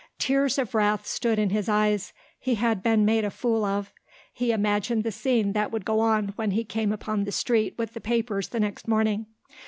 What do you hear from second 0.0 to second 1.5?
Tears of wrath stood